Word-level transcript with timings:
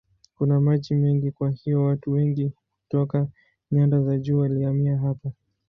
Kuna 0.37 0.59
maji 0.59 0.95
mengi 0.95 1.31
kwa 1.31 1.49
hiyo 1.51 1.83
watu 1.83 2.11
wengi 2.11 2.49
kutoka 2.83 3.27
nyanda 3.71 4.01
za 4.01 4.17
juu 4.17 4.39
walihamia 4.39 4.97
hapa. 4.97 5.31